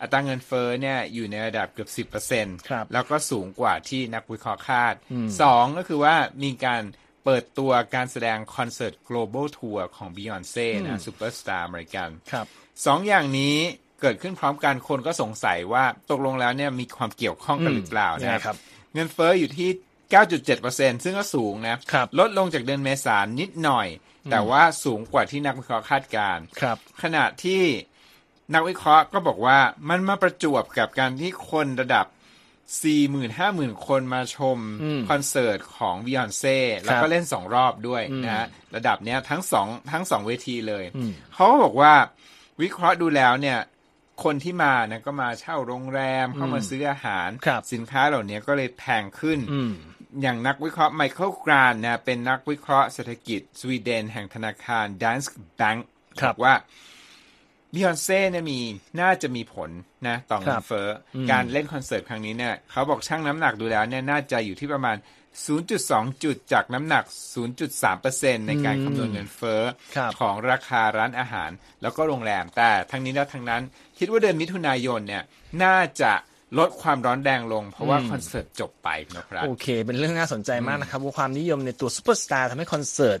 [0.00, 2.56] อัตราเงินเฟ้อเนี่ยอยู่ในระดับเกือบสิบเปอร์เซ็นต์
[2.92, 4.94] แล้วก็สูงกว่าที่นักวิเคราะห์คาด
[5.42, 6.82] สองก็คือว่ามีการ
[7.24, 12.08] เปิดตัวการแสดงคอนเสิร์ต global tour ของ Beyonce นะซูเปอร์สตาร์อเมริกัน
[12.86, 13.56] สองอย่างนี้
[14.00, 18.56] เกิดขึ้นพร้อมกันคนก็สงสัยว่าตกลงแล้วเนี่ยมีความเกี่ยวข้องกันหรือเปล่านะครับ
[18.94, 19.68] เงินเฟ้ออยู่ที่
[20.36, 21.76] 9.7%ซึ่งก็สูงนะ
[22.18, 23.88] ลดลงจากเดือนเมษายนนิดหน่อย
[24.30, 26.38] แต่ว่าสูงกว่าที่นักวิเคราะห์คาดการณ์
[27.02, 27.62] ขณะที่
[28.54, 29.58] นักวิเคราะห์ก็บอกว่า
[29.88, 32.06] มันมาประจวบกับการที่คนระดับ
[32.82, 34.58] สี่หมื่นห้าหมื่นคนมาชม
[35.08, 40.84] คอนเสิร์ตของวิยอนเซ่แล้วก็เล่นสองรอบด้วยนะฮะระดับเนี้ยทั้งสองทั้งสองเวทีเลย
[41.34, 41.94] เขาก็บอกว่า
[42.62, 43.58] วิเคราะห์ดูแล้วเนี่ย
[44.24, 47.28] คนที่มานะก็มาเช่าโรงแรมเข้ามาซื้ออาหาร
[47.72, 49.38] สินค้าเหล่านี้ก็เลยแพงขึ้น
[50.22, 55.86] อย่างนักวิเคราะห์ไมเคิลกรานนะเป็นนักวิเคราะห์เศรษฐกิจสวีเดนแห่งธนาคารดันส์แบงก์
[56.26, 56.54] บอกว่า
[57.72, 58.60] บิยอนเซ่เนี่ยมี
[59.00, 59.70] น่าจะมีผล
[60.08, 60.88] นะต่อเงินเฟ้อ
[61.30, 64.96] การเล่นคอนเสิร์ตครั้งนี้เนี่ยเขาบอกชั่งน้ำหนักดูแล้วเนี่ยน่าจะอยู่ที่ประมาณ
[65.44, 67.04] 0.2 จุดจากน้ำหนัก
[67.76, 69.62] 0.3%ในการคำนวณเงินเฟ้อ
[70.20, 71.50] ของราคาร้านอาหาร
[71.82, 73.62] แล้วก็โรงแรมแต่ทั้งนี้และทั้งนั้น
[73.98, 75.22] คิดว่าเดือนมิถุนายนเนี่ย
[75.62, 76.12] น่าจะ
[76.58, 83.18] ลดความร้อนแรงลง เพราะว่าคอนเสิร์ตจบไปนะครับโอเค เป็นเรื่องน่าสนใจมากนะครับว่าความนิยมในตัวซูเปอร์สตาร์ทำให้คอนเสิร์ต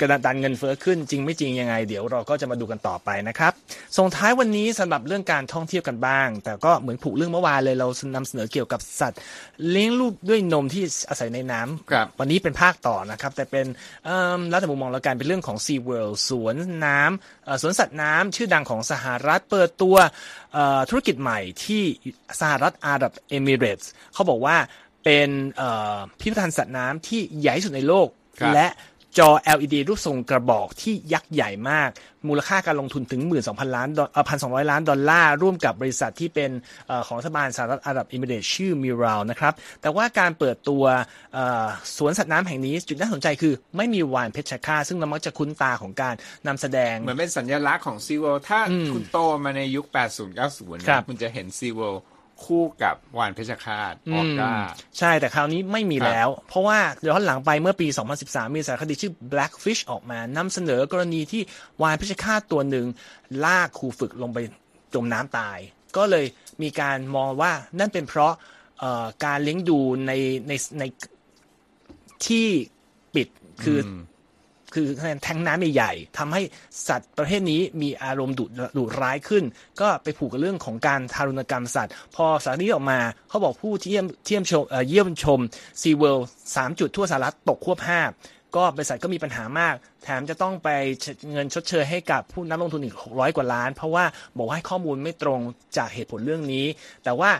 [0.00, 3.52] กระดันเงินเฟ้อขึ้นจริงไม่จริงยังไง เดี๋ยวเราก็จะมาดูกันต่อไปนะครับ
[3.98, 9.20] ส่งท้ายวันนี้สำหรับเรื่องการท่องเที่ยวกันบ้าง แต่ก็เหมือนผูกเรื่องเมื่อวานเลยเรานำเสนอเกี่ยวกับสัตว์
[9.70, 13.66] เลี้ยงลูกด้วยนมที่อาศัยในน้ำวันนี้เป็นภาคต่อนะครับ แต่เป็น
[14.50, 19.96] แล้วแต่มุมมองแล้วกันเป็นเรื่องของ Sea World สวนน้ำสวนสัตว์น้ำชื่อดังของสหรัฐเปิดตัว
[20.90, 21.82] ธุรกิจใหม่ที่
[22.40, 24.56] สหรัฐอาหรับเอมิเรตส์เขาบอกว่า
[25.04, 25.30] เป็น
[26.20, 28.08] พิพิธภัณฑ์สัตว์น้ำที่ใหญ่สุดในโลก
[28.54, 28.66] และ
[29.18, 31.90] จอ LED รูปทรงกระบอกที่ยักษ์ใหญ่มาก
[32.28, 36.50] มูลค่าการลงทุนถึง 12,000 ล้านเอ่อ1,200ล้านดอลลาร์ ร่วมกับบริษัทที่เป็น
[36.90, 40.84] อของรัฐบาลสหรัฐอาหรับเอมิเรตชื่อมิราวนะครับ แต่ว่าการเปิดตัว
[41.96, 46.14] สวนสัตว์น้ำแห่งนี้ จุดน่าสนใจคือไม่มีวานเพชรฆาซึ่งเรามักจะคุ้นตาของการ
[46.46, 48.60] นำแสดง เหมือนเป็นสัญลักษณ์ของซีเวลถ้า
[48.94, 49.86] คุณโตมาในยุค
[50.46, 51.94] 80-90 คุณจะเห็นซีเวล
[52.44, 54.52] คู่กับวานเพชรฆาตออกา
[54.98, 57.86] ใช่แต่คราวนี้ไม่มีแล้ว เพราะว่าย้อนหลังไปเมื่อปี
[58.20, 61.42] 2013 มีสารคดีชื่อ Blackfish ออกมานำเสนอกรณีที่
[61.82, 62.86] วานเพชรฆาตตัวหนึ่ง
[63.44, 64.38] ลากครูฝึกลงไป
[64.94, 65.58] จมน้ำตาย
[65.96, 66.26] ก็เลย
[66.62, 68.34] มีการมองว่านั่นเป็นเพราะ
[69.24, 70.12] การเลี้ยงดูใน
[70.48, 70.84] ในใน
[72.26, 72.48] ที่
[73.14, 73.28] ปิด
[73.64, 73.78] คือ
[74.74, 74.86] คือ
[75.22, 76.42] แทงน้ำใหญ่ๆทำให้
[76.88, 78.44] สัตว์ประเภทนี้มีอารมณ์ดุ
[78.76, 79.44] ดุร้ายขึ้น
[79.80, 85.40] ก็ไปผูกกับเรื่องของการทารุณกรรมสัตว์ พอสารนี้ออกมาเขาบอกผู้ที่เยี่ยมเยี่ยมชมเยี่ยมชม
[85.80, 88.00] ซีเวิลด์สามจุดทั่วสหรัฐตกควบห้า
[88.56, 90.68] ก็บริษัทก็มีปัญหามาก แถมจะต้องไป
[91.32, 94.04] เงินชดเชยให้กับผู้นักลงทุนอีก 600 กว่าล้าน เพราะว่า
[94.36, 95.40] บอกว่าให้ข้อมูลไม่ตรง
[95.76, 96.66] จากเหตุผลเรื่องนี้
[97.04, 97.30] แต่ว่า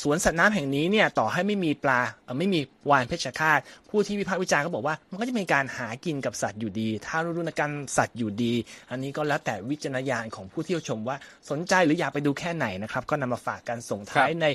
[0.00, 2.00] สวนสัตว์น้ำแห่งนี้เนี่ยต่อให้ไม่มีปลา
[2.38, 3.58] ไม่มีวานเพชฌฆาต
[3.90, 8.52] ผู้ที่วิพากษ์วิจารณ์ก็บอกว่ามันก็จะมีการหากินกับสัตว์อยู่ดีท้ารุณกรรสัตว์อยู่ดี
[8.90, 11.16] อันนี้ก็แล้วแต่วิจารณญาณของผู้ที่ชมว่า
[11.50, 14.46] สนใจหรืออยากไปดูแค่ไหนนะครับ ก็นำมาฝากกันส่งท้ายใน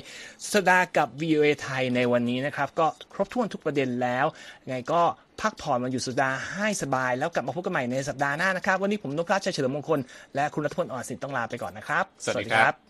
[0.52, 4.26] สดากับ VOA ไทยในวันนี้นะครับ ก็ครบถ้วนทุกประเด็นแล้ว
[4.68, 5.02] ไงก็
[5.42, 9.98] พักผ่อนมาอยู่สุดาให้สบาย แล้วกลับมาพบกันใหม่ในสัปดาห์หน้านะครับ วันนี้ผมนพรัชชัยเฉลิมมงคล
[10.34, 12.89] และคุณรัฐพลอ่อนสินต้องลาไปก่อนนะครับ สวัสดีครับ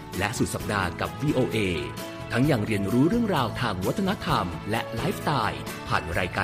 [0.19, 1.57] และสุดสัปดาห์กับ VOA
[2.31, 6.39] ทั้งยังเรียนรู้เรื่องราวทางวัฒนธรรม และไลฟ์สไตล์ผ่านรายการ